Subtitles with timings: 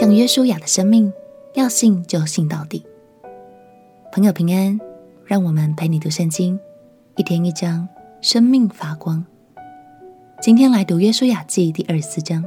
[0.00, 1.12] 像约书亚的生命，
[1.52, 2.82] 要信就信到底。
[4.10, 4.80] 朋友平安，
[5.26, 6.58] 让我们陪你读圣经，
[7.18, 7.86] 一天一章，
[8.22, 9.22] 生命发光。
[10.40, 12.42] 今天来读约书亚记第二十四章，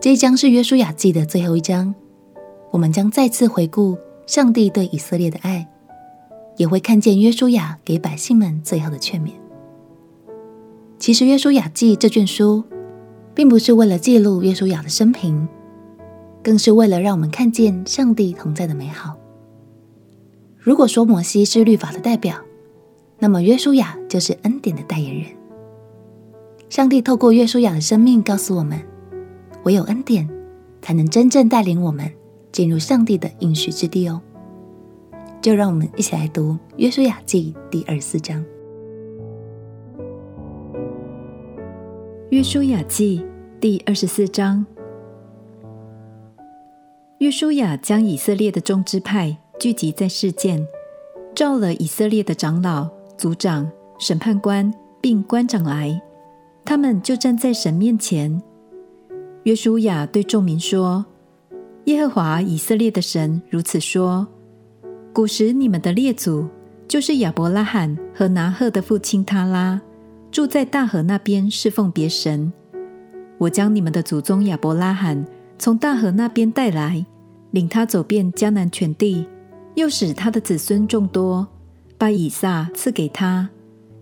[0.00, 1.94] 这一章是约书亚记的最后一章，
[2.72, 3.96] 我们将再次回顾
[4.26, 5.68] 上帝对以色列的爱，
[6.56, 9.30] 也会看见约书亚给百姓们最后的劝勉。
[10.98, 12.64] 其实约书亚记这卷书，
[13.34, 15.48] 并不是为了记录约书亚的生平，
[16.42, 19.16] 更是为了让我们看见上帝同在的美好。
[20.58, 22.36] 如果说摩西是律法的代表，
[23.18, 25.26] 那么约书亚就是恩典的代言人。
[26.70, 28.80] 上帝透过约书亚的生命告诉我们，
[29.64, 30.28] 唯有恩典
[30.80, 32.10] 才能真正带领我们
[32.52, 34.20] 进入上帝的应许之地哦。
[35.42, 38.42] 就让我们一起来读约书亚记第二十四章。
[42.34, 43.24] 约书亚记
[43.60, 44.66] 第二十四章，
[47.18, 50.66] 约书亚将以色列的众支派聚集在事件，
[51.32, 56.02] 召了以色列的长老、族长、审判官，并官长来，
[56.64, 58.42] 他们就站在神面前。
[59.44, 61.06] 约书亚对众民说
[61.86, 64.26] ：“耶和华以色列的神如此说：
[65.12, 66.48] 古时你们的列祖，
[66.88, 69.80] 就是亚伯拉罕和拿鹤的父亲他拉。”
[70.34, 72.52] 住在大河那边侍奉别神，
[73.38, 75.24] 我将你们的祖宗亚伯拉罕
[75.60, 77.06] 从大河那边带来，
[77.52, 79.28] 领他走遍迦南全地，
[79.76, 81.46] 又使他的子孙众多，
[81.96, 83.48] 把以撒赐给他，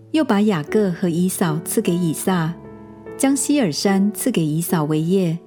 [0.09, 2.51] 又把雅各和以扫赐给以撒，
[3.15, 5.37] 将西珥山赐给以扫为业。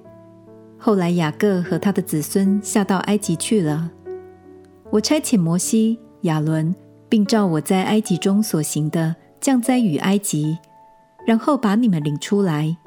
[0.77, 3.91] 后来雅各和他的子孙下到埃及去了。
[4.89, 6.73] 我差遣摩西、亚伦，
[7.09, 10.57] 并照我在埃及中所行的降灾与埃及。
[11.27, 12.77] 然后把你们领出来，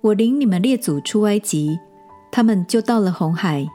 [0.00, 1.76] 我领你们列祖出埃及，
[2.30, 3.66] 他们就到了红海。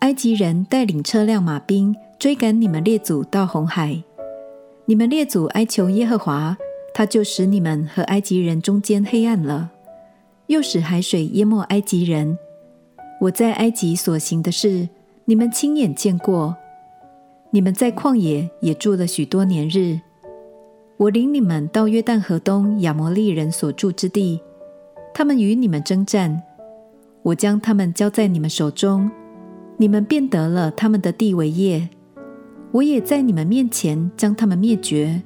[0.00, 4.02] 埃及人带领车辆马兵追赶你们列祖到红海。
[4.84, 6.54] 你们列祖哀求耶和华，
[6.92, 9.70] 他就使你们和埃及人中间黑暗了，
[10.48, 12.36] 又使海水淹没埃及人。
[13.22, 14.86] 我在埃及所行的事，
[15.24, 16.54] 你们亲眼见过。
[17.52, 19.98] 你们在旷野也住了许多年日。
[20.98, 24.40] 我领你们到约旦河东亚摩利人所住之地，
[25.14, 26.42] 他们与你们征战，
[27.22, 29.08] 我将他们交在你们手中，
[29.76, 31.88] 你们便得了他们的地为业。
[32.72, 35.22] 我也在你们面前将他们灭绝。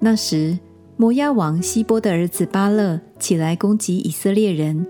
[0.00, 0.58] 那时，
[0.96, 4.86] 摩押王西波的儿子巴勒起来攻击以色列人，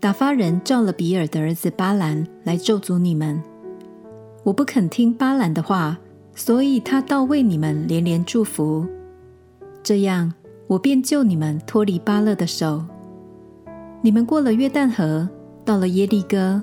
[0.00, 3.42] 打发人召了比尔的儿子巴兰来咒诅你们。
[4.42, 5.98] 我不肯听巴兰的话，
[6.34, 8.86] 所以他倒为你们连连祝福。
[9.84, 10.32] 这样，
[10.66, 12.82] 我便救你们脱离巴勒的手。
[14.00, 15.28] 你们过了约旦河，
[15.62, 16.62] 到了耶利哥。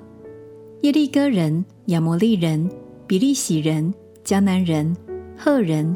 [0.82, 2.68] 耶利哥人、亚摩利人、
[3.06, 3.94] 比利洗人、
[4.26, 4.98] 迦南人、
[5.38, 5.96] 赫人、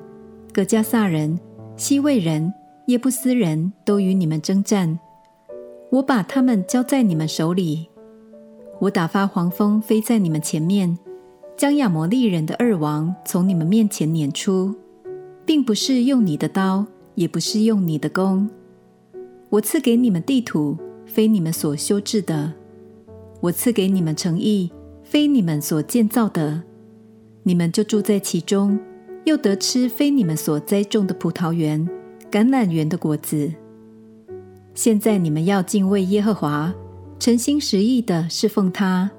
[0.54, 1.40] 革迦撒人、
[1.76, 2.54] 西魏人、
[2.90, 5.00] 耶布斯人都与你们征战。
[5.90, 7.88] 我把他们交在你们手里。
[8.80, 10.96] 我打发黄蜂飞在你们前面，
[11.58, 14.76] 将亚摩利人的二王从你们面前撵出，
[15.44, 16.86] 并不是用你的刀。
[17.16, 18.50] 也不是用你的弓，
[19.50, 22.52] 我赐给你们地土，非你们所修治的；
[23.40, 24.72] 我赐给你们诚意，
[25.02, 26.64] 非你们所建造的。
[27.44, 28.78] 你们就住在其中，
[29.24, 31.88] 又得吃非你们所栽种的葡萄园、
[32.30, 33.54] 橄榄园的果子。
[34.74, 36.74] 现在你们要敬畏耶和华，
[37.18, 39.10] 诚心实意地侍奉他，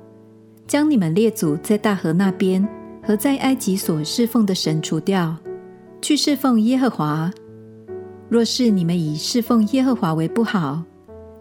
[0.66, 2.68] 将你们列祖在大河那边
[3.02, 5.34] 和在埃及所侍奉的神除掉，
[6.02, 7.32] 去侍奉耶和华。
[8.28, 10.82] 若是你们以侍奉耶和华为不好，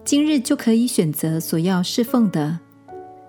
[0.04, 2.60] 今日就可以选择所要侍奉的，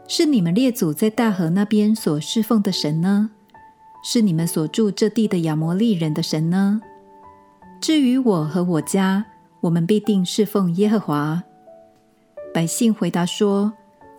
[0.06, 3.30] 是你们列祖在大河那边所侍奉的神呢？
[4.04, 6.80] 是你们所住这地的亚摩利人的神呢？
[7.80, 9.24] 至于我和我家，
[9.62, 11.42] 我们必定侍奉耶和华。
[12.52, 13.72] 百姓回答说：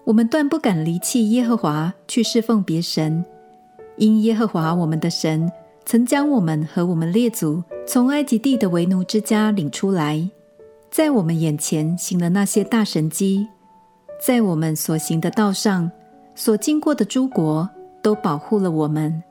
[0.03, 3.23] 我们断不敢离弃耶和华去侍奉别神，
[3.97, 5.51] 因耶和华我们的神。
[5.87, 10.29] 曾将我们和我们列祖从埃及地的为奴之家领出来，
[10.91, 13.47] 在我们眼前行了那些大神迹，
[14.21, 15.89] 在我们所行的道上
[16.35, 17.69] 所经过的诸国
[18.01, 19.23] 都保护了我们。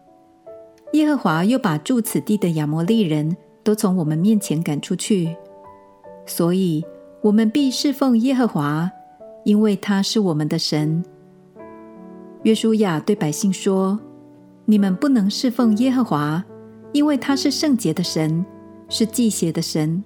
[0.95, 5.37] 耶和华又把住此地的亚摩利人都从我们面前赶出去，
[6.25, 6.83] 所以
[7.21, 8.91] 我们必侍奉耶和华，
[9.45, 11.05] 因为他是我们的神。
[12.45, 14.01] 约书亚对百姓说。
[14.69, 16.45] 你们不能侍奉耶和华，
[16.93, 18.45] 因为他是圣洁的神，
[18.89, 20.03] 是忌邪的神，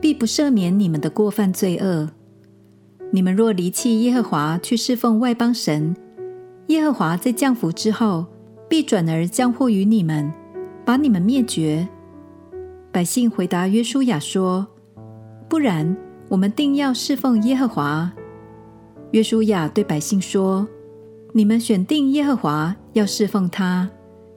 [0.00, 2.10] 必不赦免你们的过犯罪恶。
[3.12, 5.94] 你们若离弃耶和华去侍奉外邦神，
[6.68, 8.24] 耶和华在降福之后，
[8.68, 10.32] 必转而降祸于你们，
[10.84, 11.86] 把你们灭绝。
[12.92, 14.66] 百姓回答约书亚说
[15.46, 15.96] ：“不然，
[16.28, 18.10] 我们定要侍奉耶和华。”
[19.12, 20.66] 约书亚对百姓说
[21.32, 23.88] ：“你们选定耶和华，要侍奉他，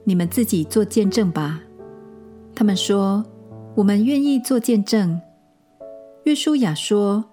[0.04, 1.60] 你们自己做见证吧。”
[2.54, 3.24] 他们说
[3.74, 5.20] ：“我们愿意做见证。”
[6.24, 7.24] 约书亚说：“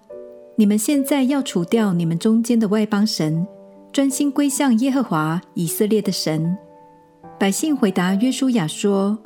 [0.56, 3.46] 你们现在要除掉你们中间的外邦神，
[3.92, 6.56] 专心归向耶和华以色列的神。”
[7.38, 9.18] 百姓回答约书亚说：“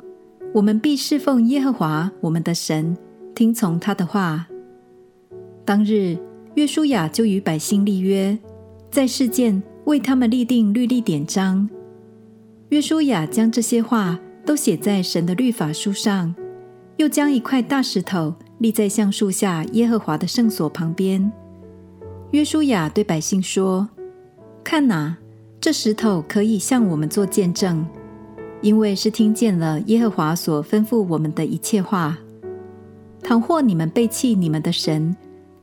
[0.53, 2.95] 我们必侍奉耶和华我们的神，
[3.33, 4.47] 听从他的话。”
[5.65, 6.17] 当日。
[6.55, 8.35] 约书亚就与百姓立约，
[8.89, 11.67] 在示剑为他们立定律例典章。
[12.69, 16.35] 约书亚将这些话都写在神的律法书上，
[16.97, 21.31] 又将一块大石头立在橡树下耶和华的圣所旁边。
[22.31, 23.87] 约书亚对百姓说
[24.61, 25.15] ：“看哪，
[25.61, 27.87] 这石头可以向我们做见证，
[28.61, 32.17] 因为是听见了耶和华所吩咐我们的一切话。
[33.23, 35.15] 倘或你们背弃你们的神，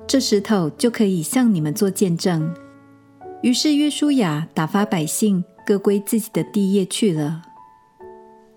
[0.07, 2.51] 这石头就可以向你们做见证。
[3.45, 7.43] 于是约书亚打发百姓各归自己的地业去了。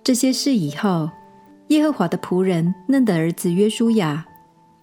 [0.01, 1.09] 这些事以后，
[1.67, 4.25] 耶和华的仆人嫩的儿子约书亚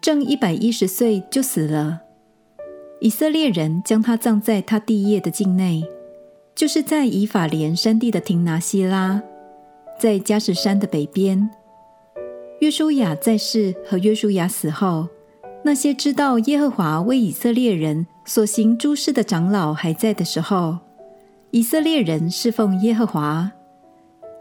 [0.03, 2.01] 正一百一十岁就死了。
[3.01, 5.83] 以色列人将他葬在他地业的境内，
[6.55, 9.23] 就是在以法莲山地的亭拿西拉，
[9.99, 11.49] 在迦实山的北边。
[12.61, 15.09] 约书亚在世和约书亚死后。
[15.67, 20.79] 那些知道耶和华为以色列人所行诸事的长老还在的时候，
[21.51, 23.51] 以色列人侍奉耶和华。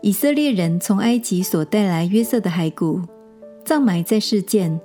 [0.02, 3.02] 以色列人从埃及所带来约瑟的骸骨，
[3.66, 4.80] 葬埋在示剑，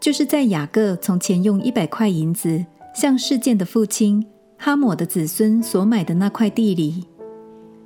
[0.00, 2.64] 就是在雅各从前用一百块银子
[2.94, 4.24] 向示剑的父亲
[4.58, 7.06] 哈抹的子孙所买的那块地里。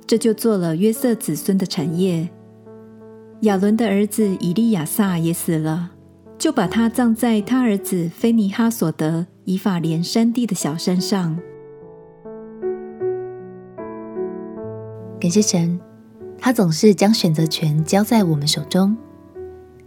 [0.07, 2.29] 这就做了约瑟子孙的产业。
[3.41, 5.91] 亚伦的儿子以利亚撒也死了。
[6.37, 11.39] 就把他葬在他儿子非尼哈所得以法莲山地的小山上。
[15.19, 15.79] 感谢神，
[16.37, 18.97] 他总是将选择权交在我们手中，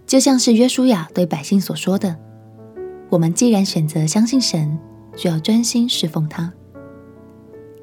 [0.07, 2.17] 就像是约书亚对百姓所说的
[3.11, 4.79] ：“我们既然选择相信神，
[5.17, 6.53] 就要专心侍奉他。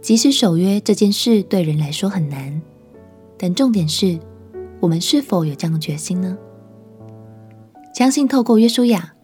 [0.01, 2.61] 即使守约这件事对人来说很难，
[3.37, 4.19] 但重点是
[4.79, 6.37] 我们是否有这样的决心呢？”
[7.93, 9.14] 相信透过约书亚，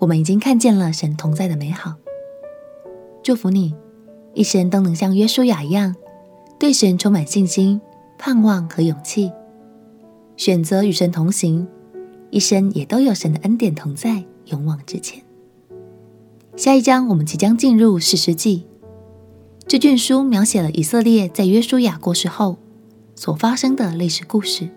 [0.00, 1.94] 我们已经看见了神同在的美好。
[3.22, 3.74] 祝福你，
[4.32, 5.94] 一生都能像约书亚一样，
[6.58, 7.80] 对神充满信心、
[8.16, 9.32] 盼望和勇气，
[10.36, 11.66] 选择与神同行，
[12.30, 15.22] 一生也都有神的恩典同在，勇往直前。
[16.56, 18.64] 下一章我们即将进入士师记，
[19.66, 22.56] 这卷书描写了以色列在约书亚过世后
[23.14, 24.70] 所发生的历史故事。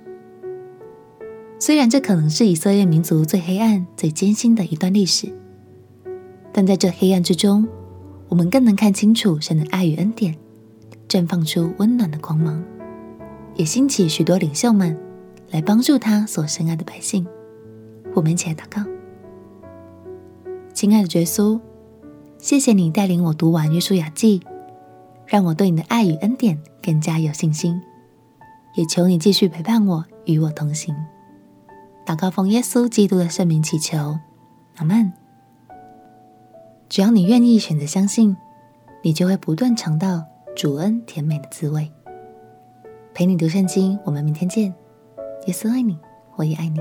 [1.61, 5.31] 虽然这可能是以色列民族最黑暗、最艰辛的一段历史，
[6.51, 7.67] 但在这黑暗之中，
[8.29, 10.35] 我们更能看清楚神的爱与恩典，
[11.07, 12.63] 绽放出温暖的光芒，
[13.53, 14.97] 也兴起许多领袖们
[15.51, 17.27] 来帮助他所深爱的百姓。
[18.15, 18.83] 我们一起来祷告：
[20.73, 21.61] 亲爱的耶稣，
[22.39, 24.41] 谢谢你带领我读完约书亚记，
[25.27, 27.79] 让我对你的爱与恩典更加有信心，
[28.73, 30.95] 也求你继续陪伴我，与我同行。
[32.05, 34.19] 祷告奉耶稣基督的圣名祈求，
[34.77, 35.13] 阿门。
[36.89, 38.35] 只要你愿意选择相信，
[39.03, 41.91] 你就会不断尝到主恩甜美的滋味。
[43.13, 44.73] 陪你读圣经，我们明天见。
[45.47, 45.97] 耶稣爱你，
[46.35, 46.79] 我也爱你。